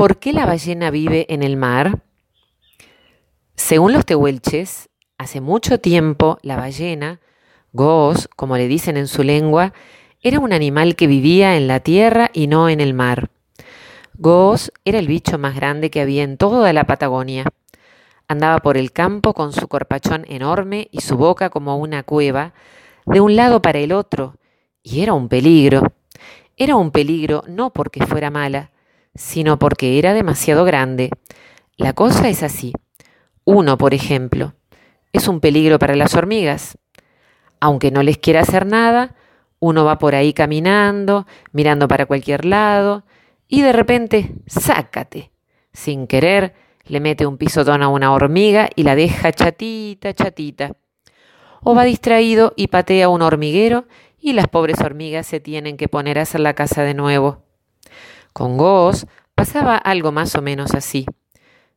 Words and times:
¿Por 0.00 0.16
qué 0.16 0.32
la 0.32 0.46
ballena 0.46 0.90
vive 0.90 1.26
en 1.28 1.42
el 1.42 1.58
mar? 1.58 2.00
Según 3.54 3.92
los 3.92 4.06
tehuelches, 4.06 4.88
hace 5.18 5.42
mucho 5.42 5.78
tiempo 5.78 6.38
la 6.40 6.56
ballena, 6.56 7.20
goos, 7.74 8.26
como 8.34 8.56
le 8.56 8.66
dicen 8.66 8.96
en 8.96 9.08
su 9.08 9.22
lengua, 9.22 9.74
era 10.22 10.38
un 10.38 10.54
animal 10.54 10.96
que 10.96 11.06
vivía 11.06 11.58
en 11.58 11.68
la 11.68 11.80
tierra 11.80 12.30
y 12.32 12.46
no 12.46 12.70
en 12.70 12.80
el 12.80 12.94
mar. 12.94 13.28
Goos 14.14 14.72
era 14.86 14.98
el 14.98 15.06
bicho 15.06 15.36
más 15.36 15.54
grande 15.54 15.90
que 15.90 16.00
había 16.00 16.22
en 16.22 16.38
toda 16.38 16.72
la 16.72 16.84
Patagonia. 16.84 17.44
Andaba 18.26 18.60
por 18.60 18.78
el 18.78 18.92
campo 18.92 19.34
con 19.34 19.52
su 19.52 19.68
corpachón 19.68 20.24
enorme 20.28 20.88
y 20.92 21.02
su 21.02 21.18
boca 21.18 21.50
como 21.50 21.76
una 21.76 22.04
cueva, 22.04 22.54
de 23.04 23.20
un 23.20 23.36
lado 23.36 23.60
para 23.60 23.80
el 23.80 23.92
otro, 23.92 24.36
y 24.82 25.02
era 25.02 25.12
un 25.12 25.28
peligro. 25.28 25.92
Era 26.56 26.74
un 26.76 26.90
peligro 26.90 27.44
no 27.48 27.70
porque 27.74 28.06
fuera 28.06 28.30
mala, 28.30 28.70
sino 29.14 29.58
porque 29.58 29.98
era 29.98 30.14
demasiado 30.14 30.64
grande. 30.64 31.10
La 31.76 31.92
cosa 31.92 32.28
es 32.28 32.42
así. 32.42 32.72
Uno, 33.44 33.78
por 33.78 33.94
ejemplo, 33.94 34.54
es 35.12 35.28
un 35.28 35.40
peligro 35.40 35.78
para 35.78 35.96
las 35.96 36.14
hormigas. 36.14 36.78
Aunque 37.60 37.90
no 37.90 38.02
les 38.02 38.18
quiera 38.18 38.40
hacer 38.40 38.66
nada, 38.66 39.14
uno 39.58 39.84
va 39.84 39.98
por 39.98 40.14
ahí 40.14 40.32
caminando, 40.32 41.26
mirando 41.52 41.88
para 41.88 42.06
cualquier 42.06 42.44
lado, 42.44 43.04
y 43.48 43.62
de 43.62 43.72
repente, 43.72 44.34
sácate. 44.46 45.32
Sin 45.72 46.06
querer, 46.06 46.54
le 46.84 47.00
mete 47.00 47.26
un 47.26 47.36
pisotón 47.36 47.82
a 47.82 47.88
una 47.88 48.12
hormiga 48.12 48.70
y 48.74 48.82
la 48.84 48.94
deja 48.94 49.32
chatita, 49.32 50.14
chatita. 50.14 50.76
O 51.62 51.74
va 51.74 51.84
distraído 51.84 52.54
y 52.56 52.68
patea 52.68 53.08
un 53.08 53.22
hormiguero 53.22 53.86
y 54.18 54.32
las 54.32 54.48
pobres 54.48 54.80
hormigas 54.80 55.26
se 55.26 55.40
tienen 55.40 55.76
que 55.76 55.88
poner 55.88 56.18
a 56.18 56.22
hacer 56.22 56.40
la 56.40 56.54
casa 56.54 56.82
de 56.82 56.94
nuevo. 56.94 57.42
Con 58.32 58.56
Goos 58.56 59.06
pasaba 59.34 59.76
algo 59.76 60.12
más 60.12 60.34
o 60.34 60.42
menos 60.42 60.74
así. 60.74 61.06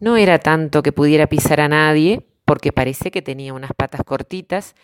No 0.00 0.16
era 0.16 0.38
tanto 0.38 0.82
que 0.82 0.92
pudiera 0.92 1.26
pisar 1.26 1.60
a 1.60 1.68
nadie, 1.68 2.26
porque 2.44 2.72
parece 2.72 3.10
que 3.10 3.22
tenía 3.22 3.54
unas 3.54 3.72
patas 3.74 4.02
cortitas, 4.04 4.74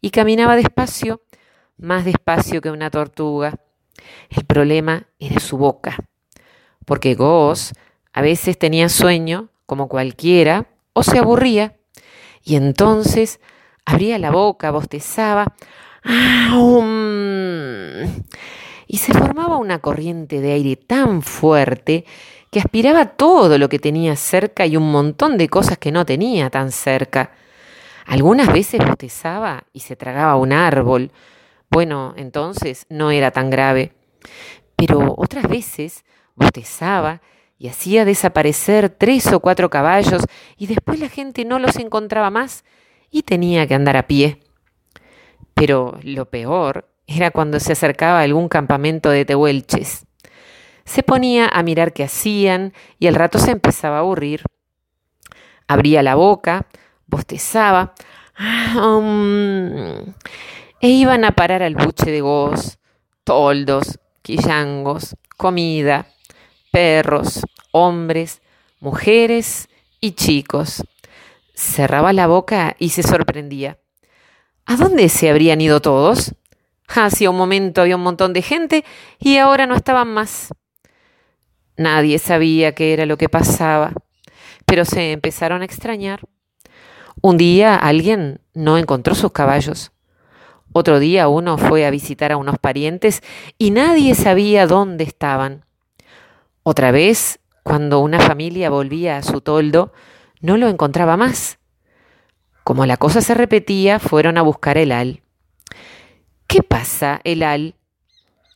y 0.00 0.10
caminaba 0.10 0.56
despacio, 0.56 1.22
más 1.76 2.04
despacio 2.04 2.60
que 2.60 2.70
una 2.70 2.90
tortuga. 2.90 3.60
El 4.30 4.44
problema 4.44 5.06
era 5.18 5.38
su 5.40 5.56
boca, 5.58 5.96
porque 6.84 7.14
Goos 7.14 7.72
a 8.12 8.22
veces 8.22 8.58
tenía 8.58 8.88
sueño, 8.88 9.50
como 9.66 9.88
cualquiera, 9.88 10.66
o 10.92 11.02
se 11.02 11.18
aburría, 11.18 11.76
y 12.42 12.56
entonces 12.56 13.40
abría 13.84 14.18
la 14.18 14.30
boca, 14.30 14.70
bostezaba, 14.70 15.54
y 18.92 18.98
se 18.98 19.14
formaba 19.14 19.56
una 19.56 19.78
corriente 19.78 20.42
de 20.42 20.52
aire 20.52 20.76
tan 20.76 21.22
fuerte 21.22 22.04
que 22.50 22.60
aspiraba 22.60 23.06
todo 23.06 23.56
lo 23.56 23.70
que 23.70 23.78
tenía 23.78 24.16
cerca 24.16 24.66
y 24.66 24.76
un 24.76 24.92
montón 24.92 25.38
de 25.38 25.48
cosas 25.48 25.78
que 25.78 25.90
no 25.90 26.04
tenía 26.04 26.50
tan 26.50 26.70
cerca. 26.70 27.32
Algunas 28.04 28.52
veces 28.52 28.86
bostezaba 28.86 29.64
y 29.72 29.80
se 29.80 29.96
tragaba 29.96 30.36
un 30.36 30.52
árbol. 30.52 31.10
Bueno, 31.70 32.12
entonces 32.18 32.84
no 32.90 33.10
era 33.10 33.30
tan 33.30 33.48
grave. 33.48 33.94
Pero 34.76 35.14
otras 35.16 35.48
veces 35.48 36.04
bostezaba 36.34 37.22
y 37.56 37.68
hacía 37.68 38.04
desaparecer 38.04 38.90
tres 38.90 39.32
o 39.32 39.40
cuatro 39.40 39.70
caballos 39.70 40.22
y 40.58 40.66
después 40.66 41.00
la 41.00 41.08
gente 41.08 41.46
no 41.46 41.58
los 41.58 41.76
encontraba 41.76 42.28
más 42.28 42.62
y 43.10 43.22
tenía 43.22 43.66
que 43.66 43.74
andar 43.74 43.96
a 43.96 44.06
pie. 44.06 44.42
Pero 45.54 45.98
lo 46.02 46.28
peor 46.28 46.91
era 47.16 47.30
cuando 47.30 47.60
se 47.60 47.72
acercaba 47.72 48.20
a 48.20 48.22
algún 48.22 48.48
campamento 48.48 49.10
de 49.10 49.24
tehuelches. 49.24 50.06
Se 50.84 51.02
ponía 51.02 51.48
a 51.48 51.62
mirar 51.62 51.92
qué 51.92 52.04
hacían 52.04 52.72
y 52.98 53.06
al 53.06 53.14
rato 53.14 53.38
se 53.38 53.52
empezaba 53.52 53.96
a 53.96 54.00
aburrir. 54.00 54.42
Abría 55.68 56.02
la 56.02 56.14
boca, 56.16 56.66
bostezaba, 57.06 57.94
um, 58.76 60.12
e 60.80 60.88
iban 60.88 61.24
a 61.24 61.32
parar 61.32 61.62
al 61.62 61.76
buche 61.76 62.10
de 62.10 62.20
goz, 62.20 62.78
toldos, 63.24 64.00
quillangos, 64.22 65.16
comida, 65.36 66.06
perros, 66.72 67.42
hombres, 67.70 68.42
mujeres 68.80 69.68
y 70.00 70.12
chicos. 70.12 70.82
Cerraba 71.54 72.12
la 72.12 72.26
boca 72.26 72.74
y 72.78 72.90
se 72.90 73.02
sorprendía. 73.02 73.78
¿A 74.66 74.76
dónde 74.76 75.08
se 75.08 75.30
habrían 75.30 75.60
ido 75.60 75.80
todos? 75.80 76.34
Hacía 76.88 77.30
un 77.30 77.36
momento 77.36 77.80
había 77.80 77.96
un 77.96 78.02
montón 78.02 78.32
de 78.32 78.42
gente 78.42 78.84
y 79.18 79.38
ahora 79.38 79.66
no 79.66 79.74
estaban 79.74 80.08
más. 80.08 80.52
Nadie 81.76 82.18
sabía 82.18 82.74
qué 82.74 82.92
era 82.92 83.06
lo 83.06 83.16
que 83.16 83.28
pasaba, 83.28 83.92
pero 84.66 84.84
se 84.84 85.12
empezaron 85.12 85.62
a 85.62 85.64
extrañar. 85.64 86.20
Un 87.20 87.36
día 87.36 87.76
alguien 87.76 88.40
no 88.54 88.78
encontró 88.78 89.14
sus 89.14 89.32
caballos. 89.32 89.92
Otro 90.72 90.98
día 90.98 91.28
uno 91.28 91.58
fue 91.58 91.86
a 91.86 91.90
visitar 91.90 92.32
a 92.32 92.36
unos 92.36 92.58
parientes 92.58 93.22
y 93.58 93.70
nadie 93.70 94.14
sabía 94.14 94.66
dónde 94.66 95.04
estaban. 95.04 95.64
Otra 96.62 96.90
vez, 96.90 97.40
cuando 97.62 98.00
una 98.00 98.20
familia 98.20 98.70
volvía 98.70 99.18
a 99.18 99.22
su 99.22 99.40
toldo, 99.40 99.92
no 100.40 100.56
lo 100.56 100.68
encontraba 100.68 101.16
más. 101.16 101.58
Como 102.64 102.86
la 102.86 102.96
cosa 102.96 103.20
se 103.20 103.34
repetía, 103.34 103.98
fueron 103.98 104.38
a 104.38 104.42
buscar 104.42 104.78
el 104.78 104.92
al. 104.92 105.22
¿Qué 106.52 106.62
pasa, 106.62 107.22
el 107.24 107.44
al? 107.44 107.76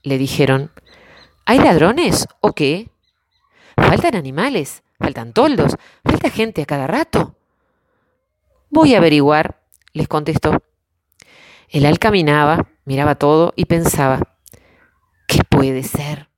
le 0.02 0.18
dijeron. 0.18 0.70
¿Hay 1.46 1.58
ladrones 1.58 2.28
o 2.42 2.52
qué? 2.52 2.90
Faltan 3.74 4.14
animales, 4.14 4.82
faltan 5.00 5.32
toldos, 5.32 5.78
falta 6.04 6.28
gente 6.28 6.60
a 6.60 6.66
cada 6.66 6.86
rato. 6.86 7.36
Voy 8.68 8.94
a 8.94 8.98
averiguar, 8.98 9.62
les 9.94 10.08
contestó. 10.08 10.62
El 11.70 11.86
al 11.86 11.98
caminaba, 11.98 12.68
miraba 12.84 13.14
todo 13.14 13.54
y 13.56 13.64
pensaba, 13.64 14.20
¿qué 15.26 15.42
puede 15.48 15.82
ser? 15.82 16.28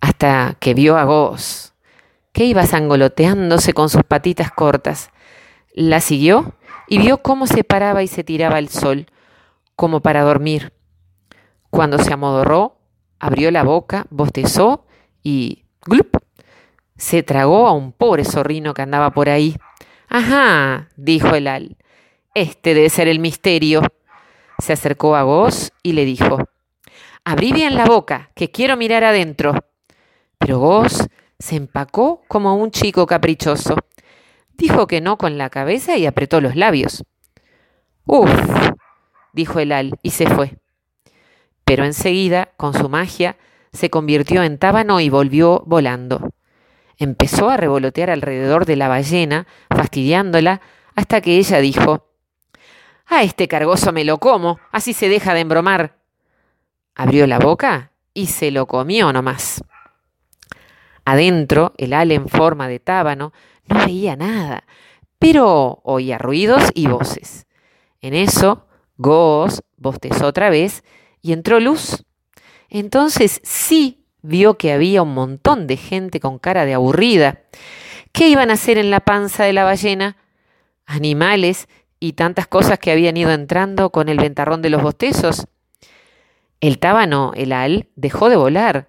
Hasta 0.00 0.56
que 0.58 0.74
vio 0.74 0.98
a 0.98 1.04
Goz, 1.04 1.74
que 2.32 2.46
iba 2.46 2.66
sangoloteándose 2.66 3.74
con 3.74 3.88
sus 3.88 4.02
patitas 4.02 4.50
cortas. 4.50 5.10
La 5.72 6.00
siguió 6.00 6.56
y 6.88 6.98
vio 6.98 7.18
cómo 7.18 7.46
se 7.46 7.62
paraba 7.62 8.02
y 8.02 8.08
se 8.08 8.24
tiraba 8.24 8.58
el 8.58 8.70
sol, 8.70 9.06
como 9.82 9.98
para 9.98 10.22
dormir. 10.22 10.72
Cuando 11.68 11.98
se 11.98 12.12
amodorró, 12.12 12.78
abrió 13.18 13.50
la 13.50 13.64
boca, 13.64 14.06
bostezó 14.10 14.86
y 15.24 15.64
¡glup! 15.84 16.18
se 16.96 17.24
tragó 17.24 17.66
a 17.66 17.72
un 17.72 17.90
pobre 17.90 18.24
zorrino 18.24 18.74
que 18.74 18.82
andaba 18.82 19.10
por 19.10 19.28
ahí. 19.28 19.56
Ajá, 20.08 20.88
dijo 20.94 21.34
el 21.34 21.48
al, 21.48 21.76
este 22.32 22.74
debe 22.74 22.90
ser 22.90 23.08
el 23.08 23.18
misterio. 23.18 23.82
Se 24.60 24.72
acercó 24.72 25.16
a 25.16 25.24
Goz 25.24 25.72
y 25.82 25.94
le 25.94 26.04
dijo, 26.04 26.38
abrí 27.24 27.52
bien 27.52 27.74
la 27.74 27.84
boca, 27.84 28.30
que 28.36 28.52
quiero 28.52 28.76
mirar 28.76 29.02
adentro. 29.02 29.52
Pero 30.38 30.60
Goz 30.60 31.08
se 31.40 31.56
empacó 31.56 32.22
como 32.28 32.54
un 32.54 32.70
chico 32.70 33.04
caprichoso. 33.08 33.74
Dijo 34.52 34.86
que 34.86 35.00
no 35.00 35.18
con 35.18 35.38
la 35.38 35.50
cabeza 35.50 35.96
y 35.96 36.06
apretó 36.06 36.40
los 36.40 36.54
labios. 36.54 37.02
Uf, 38.06 38.30
dijo 39.32 39.60
el 39.60 39.72
al 39.72 39.98
y 40.02 40.10
se 40.10 40.26
fue. 40.26 40.56
Pero 41.64 41.84
enseguida, 41.84 42.50
con 42.56 42.74
su 42.74 42.88
magia, 42.88 43.36
se 43.72 43.90
convirtió 43.90 44.42
en 44.42 44.58
tábano 44.58 45.00
y 45.00 45.08
volvió 45.08 45.62
volando. 45.66 46.32
Empezó 46.98 47.50
a 47.50 47.56
revolotear 47.56 48.10
alrededor 48.10 48.66
de 48.66 48.76
la 48.76 48.88
ballena, 48.88 49.46
fastidiándola, 49.70 50.60
hasta 50.94 51.20
que 51.20 51.38
ella 51.38 51.58
dijo, 51.58 52.10
A 53.06 53.22
este 53.22 53.48
cargoso 53.48 53.92
me 53.92 54.04
lo 54.04 54.18
como, 54.18 54.60
así 54.70 54.92
se 54.92 55.08
deja 55.08 55.34
de 55.34 55.40
embromar. 55.40 55.96
Abrió 56.94 57.26
la 57.26 57.38
boca 57.38 57.92
y 58.14 58.26
se 58.26 58.50
lo 58.50 58.66
comió 58.66 59.12
nomás. 59.12 59.64
Adentro, 61.04 61.72
el 61.78 61.94
al 61.94 62.12
en 62.12 62.28
forma 62.28 62.68
de 62.68 62.78
tábano 62.78 63.32
no 63.66 63.86
veía 63.86 64.14
nada, 64.14 64.64
pero 65.18 65.80
oía 65.84 66.18
ruidos 66.18 66.70
y 66.74 66.86
voces. 66.86 67.46
En 68.00 68.14
eso, 68.14 68.66
Goos 69.02 69.62
bostezó 69.76 70.26
otra 70.26 70.48
vez 70.48 70.84
y 71.20 71.32
entró 71.32 71.58
luz. 71.58 72.04
Entonces 72.70 73.40
sí 73.42 74.06
vio 74.22 74.56
que 74.56 74.72
había 74.72 75.02
un 75.02 75.12
montón 75.12 75.66
de 75.66 75.76
gente 75.76 76.20
con 76.20 76.38
cara 76.38 76.64
de 76.64 76.74
aburrida. 76.74 77.40
¿Qué 78.12 78.28
iban 78.28 78.50
a 78.50 78.54
hacer 78.54 78.78
en 78.78 78.90
la 78.90 79.00
panza 79.00 79.42
de 79.44 79.52
la 79.52 79.64
ballena? 79.64 80.16
Animales 80.86 81.68
y 81.98 82.12
tantas 82.12 82.46
cosas 82.46 82.78
que 82.78 82.92
habían 82.92 83.16
ido 83.16 83.32
entrando 83.32 83.90
con 83.90 84.08
el 84.08 84.18
ventarrón 84.18 84.62
de 84.62 84.70
los 84.70 84.82
bostezos. 84.82 85.46
El 86.60 86.78
tábano, 86.78 87.32
el 87.34 87.52
al, 87.52 87.88
dejó 87.96 88.28
de 88.28 88.36
volar, 88.36 88.86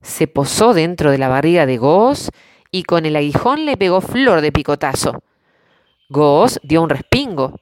se 0.00 0.28
posó 0.28 0.74
dentro 0.74 1.10
de 1.10 1.18
la 1.18 1.28
barriga 1.28 1.66
de 1.66 1.76
Goos 1.76 2.30
y 2.70 2.84
con 2.84 3.04
el 3.04 3.16
aguijón 3.16 3.66
le 3.66 3.76
pegó 3.76 4.00
flor 4.00 4.42
de 4.42 4.52
picotazo. 4.52 5.24
Goos 6.08 6.60
dio 6.62 6.82
un 6.82 6.88
respingo. 6.90 7.56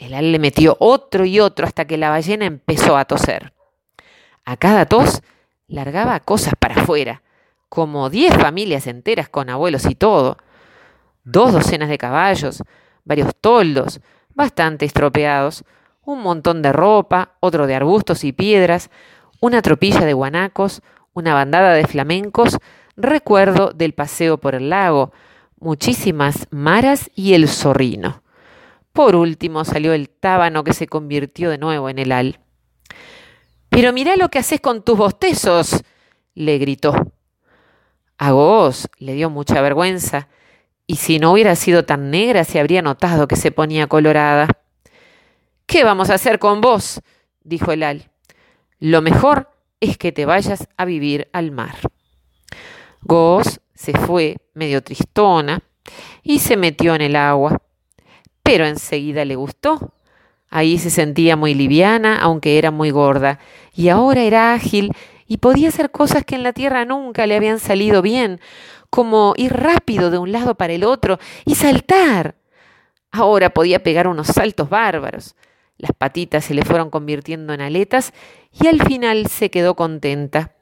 El 0.00 0.14
al 0.14 0.32
le 0.32 0.38
metió 0.38 0.78
otro 0.80 1.26
y 1.26 1.40
otro 1.40 1.66
hasta 1.66 1.84
que 1.84 1.98
la 1.98 2.08
ballena 2.08 2.46
empezó 2.46 2.96
a 2.96 3.04
toser. 3.04 3.52
A 4.46 4.56
cada 4.56 4.86
tos 4.86 5.20
largaba 5.68 6.18
cosas 6.20 6.54
para 6.58 6.76
afuera, 6.82 7.22
como 7.68 8.08
diez 8.08 8.34
familias 8.34 8.86
enteras 8.86 9.28
con 9.28 9.50
abuelos 9.50 9.84
y 9.84 9.94
todo, 9.94 10.38
dos 11.22 11.52
docenas 11.52 11.90
de 11.90 11.98
caballos, 11.98 12.62
varios 13.04 13.36
toldos, 13.42 14.00
bastante 14.34 14.86
estropeados, 14.86 15.64
un 16.02 16.22
montón 16.22 16.62
de 16.62 16.72
ropa, 16.72 17.34
otro 17.40 17.66
de 17.66 17.74
arbustos 17.74 18.24
y 18.24 18.32
piedras, 18.32 18.90
una 19.38 19.60
tropilla 19.60 20.06
de 20.06 20.14
guanacos, 20.14 20.80
una 21.12 21.34
bandada 21.34 21.74
de 21.74 21.86
flamencos, 21.86 22.56
recuerdo 22.96 23.72
del 23.74 23.92
paseo 23.92 24.38
por 24.38 24.54
el 24.54 24.70
lago, 24.70 25.12
muchísimas 25.58 26.46
maras 26.50 27.10
y 27.14 27.34
el 27.34 27.48
zorrino. 27.48 28.22
Por 29.00 29.16
último 29.16 29.64
salió 29.64 29.94
el 29.94 30.10
tábano 30.10 30.62
que 30.62 30.74
se 30.74 30.86
convirtió 30.86 31.48
de 31.48 31.56
nuevo 31.56 31.88
en 31.88 31.98
el 31.98 32.12
al. 32.12 32.38
Pero 33.70 33.94
mirá 33.94 34.14
lo 34.16 34.28
que 34.28 34.38
haces 34.38 34.60
con 34.60 34.84
tus 34.84 34.98
bostezos, 34.98 35.82
le 36.34 36.58
gritó. 36.58 37.14
A 38.18 38.32
Goos 38.32 38.90
le 38.98 39.14
dio 39.14 39.30
mucha 39.30 39.62
vergüenza, 39.62 40.28
y 40.86 40.96
si 40.96 41.18
no 41.18 41.32
hubiera 41.32 41.56
sido 41.56 41.86
tan 41.86 42.10
negra 42.10 42.44
se 42.44 42.60
habría 42.60 42.82
notado 42.82 43.26
que 43.26 43.36
se 43.36 43.50
ponía 43.50 43.86
colorada. 43.86 44.48
¿Qué 45.64 45.82
vamos 45.82 46.10
a 46.10 46.16
hacer 46.16 46.38
con 46.38 46.60
vos? 46.60 47.00
dijo 47.42 47.72
el 47.72 47.84
al. 47.84 48.10
Lo 48.80 49.00
mejor 49.00 49.50
es 49.80 49.96
que 49.96 50.12
te 50.12 50.26
vayas 50.26 50.68
a 50.76 50.84
vivir 50.84 51.30
al 51.32 51.52
mar. 51.52 51.76
Goos 53.00 53.62
se 53.74 53.94
fue, 53.94 54.36
medio 54.52 54.82
tristona, 54.82 55.62
y 56.22 56.40
se 56.40 56.58
metió 56.58 56.94
en 56.94 57.00
el 57.00 57.16
agua. 57.16 57.62
Pero 58.50 58.66
enseguida 58.66 59.24
le 59.24 59.36
gustó. 59.36 59.92
Ahí 60.48 60.76
se 60.78 60.90
sentía 60.90 61.36
muy 61.36 61.54
liviana, 61.54 62.18
aunque 62.20 62.58
era 62.58 62.72
muy 62.72 62.90
gorda, 62.90 63.38
y 63.72 63.90
ahora 63.90 64.24
era 64.24 64.54
ágil 64.54 64.90
y 65.28 65.36
podía 65.36 65.68
hacer 65.68 65.92
cosas 65.92 66.24
que 66.24 66.34
en 66.34 66.42
la 66.42 66.52
tierra 66.52 66.84
nunca 66.84 67.28
le 67.28 67.36
habían 67.36 67.60
salido 67.60 68.02
bien, 68.02 68.40
como 68.90 69.34
ir 69.36 69.52
rápido 69.52 70.10
de 70.10 70.18
un 70.18 70.32
lado 70.32 70.56
para 70.56 70.72
el 70.72 70.82
otro 70.82 71.20
y 71.44 71.54
saltar. 71.54 72.34
Ahora 73.12 73.50
podía 73.50 73.84
pegar 73.84 74.08
unos 74.08 74.26
saltos 74.26 74.68
bárbaros. 74.68 75.36
Las 75.78 75.92
patitas 75.92 76.44
se 76.44 76.54
le 76.54 76.64
fueron 76.64 76.90
convirtiendo 76.90 77.52
en 77.52 77.60
aletas 77.60 78.12
y 78.50 78.66
al 78.66 78.82
final 78.82 79.28
se 79.28 79.52
quedó 79.52 79.76
contenta. 79.76 80.56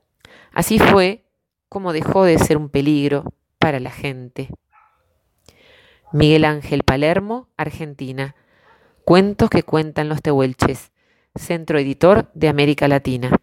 Así 0.52 0.78
fue 0.78 1.24
como 1.70 1.94
dejó 1.94 2.24
de 2.24 2.38
ser 2.38 2.58
un 2.58 2.68
peligro 2.68 3.32
para 3.58 3.80
la 3.80 3.90
gente. 3.90 4.50
Miguel 6.12 6.46
Ángel 6.46 6.84
Palermo, 6.84 7.48
Argentina. 7.58 8.34
Cuentos 9.04 9.50
que 9.50 9.62
cuentan 9.62 10.08
los 10.08 10.22
tehuelches. 10.22 10.90
Centro 11.34 11.78
Editor 11.78 12.30
de 12.34 12.48
América 12.48 12.88
Latina. 12.88 13.36